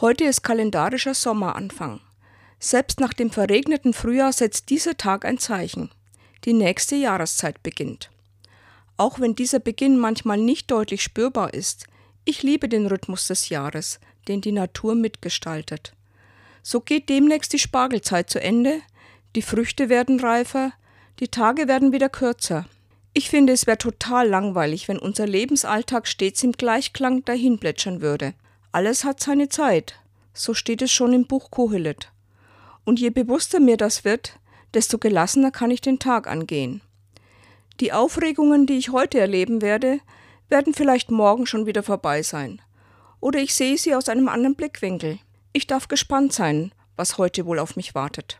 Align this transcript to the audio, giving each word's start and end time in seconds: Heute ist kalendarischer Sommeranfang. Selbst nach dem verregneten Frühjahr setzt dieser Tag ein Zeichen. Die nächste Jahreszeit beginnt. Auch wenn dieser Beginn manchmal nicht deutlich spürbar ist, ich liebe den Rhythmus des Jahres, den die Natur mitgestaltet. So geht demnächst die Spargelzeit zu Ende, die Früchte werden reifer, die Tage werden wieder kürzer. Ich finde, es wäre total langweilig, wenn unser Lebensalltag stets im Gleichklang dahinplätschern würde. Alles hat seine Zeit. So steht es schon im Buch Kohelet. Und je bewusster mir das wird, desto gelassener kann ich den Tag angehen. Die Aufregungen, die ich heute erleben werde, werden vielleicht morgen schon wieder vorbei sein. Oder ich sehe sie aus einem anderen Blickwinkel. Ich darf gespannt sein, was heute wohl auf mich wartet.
Heute 0.00 0.24
ist 0.24 0.42
kalendarischer 0.42 1.14
Sommeranfang. 1.14 2.00
Selbst 2.58 2.98
nach 2.98 3.12
dem 3.12 3.30
verregneten 3.30 3.92
Frühjahr 3.92 4.32
setzt 4.32 4.70
dieser 4.70 4.96
Tag 4.96 5.24
ein 5.24 5.38
Zeichen. 5.38 5.88
Die 6.44 6.52
nächste 6.52 6.96
Jahreszeit 6.96 7.62
beginnt. 7.62 8.10
Auch 8.96 9.20
wenn 9.20 9.36
dieser 9.36 9.60
Beginn 9.60 9.96
manchmal 9.96 10.38
nicht 10.38 10.68
deutlich 10.72 11.00
spürbar 11.00 11.54
ist, 11.54 11.86
ich 12.24 12.42
liebe 12.42 12.68
den 12.68 12.86
Rhythmus 12.86 13.28
des 13.28 13.50
Jahres, 13.50 14.00
den 14.26 14.40
die 14.40 14.50
Natur 14.50 14.96
mitgestaltet. 14.96 15.94
So 16.64 16.80
geht 16.80 17.08
demnächst 17.08 17.52
die 17.52 17.60
Spargelzeit 17.60 18.28
zu 18.28 18.40
Ende, 18.40 18.80
die 19.36 19.42
Früchte 19.42 19.88
werden 19.88 20.18
reifer, 20.18 20.72
die 21.20 21.28
Tage 21.28 21.68
werden 21.68 21.92
wieder 21.92 22.08
kürzer. 22.08 22.66
Ich 23.12 23.30
finde, 23.30 23.52
es 23.52 23.68
wäre 23.68 23.78
total 23.78 24.28
langweilig, 24.28 24.88
wenn 24.88 24.98
unser 24.98 25.28
Lebensalltag 25.28 26.08
stets 26.08 26.42
im 26.42 26.50
Gleichklang 26.50 27.24
dahinplätschern 27.24 28.00
würde. 28.00 28.34
Alles 28.74 29.04
hat 29.04 29.20
seine 29.20 29.48
Zeit. 29.48 30.00
So 30.32 30.52
steht 30.52 30.82
es 30.82 30.90
schon 30.90 31.12
im 31.12 31.28
Buch 31.28 31.52
Kohelet. 31.52 32.10
Und 32.84 32.98
je 32.98 33.10
bewusster 33.10 33.60
mir 33.60 33.76
das 33.76 34.04
wird, 34.04 34.40
desto 34.74 34.98
gelassener 34.98 35.52
kann 35.52 35.70
ich 35.70 35.80
den 35.80 36.00
Tag 36.00 36.26
angehen. 36.26 36.80
Die 37.78 37.92
Aufregungen, 37.92 38.66
die 38.66 38.76
ich 38.76 38.88
heute 38.88 39.20
erleben 39.20 39.62
werde, 39.62 40.00
werden 40.48 40.74
vielleicht 40.74 41.12
morgen 41.12 41.46
schon 41.46 41.66
wieder 41.66 41.84
vorbei 41.84 42.24
sein. 42.24 42.60
Oder 43.20 43.38
ich 43.38 43.54
sehe 43.54 43.78
sie 43.78 43.94
aus 43.94 44.08
einem 44.08 44.26
anderen 44.26 44.56
Blickwinkel. 44.56 45.20
Ich 45.52 45.68
darf 45.68 45.86
gespannt 45.86 46.32
sein, 46.32 46.72
was 46.96 47.16
heute 47.16 47.46
wohl 47.46 47.60
auf 47.60 47.76
mich 47.76 47.94
wartet. 47.94 48.38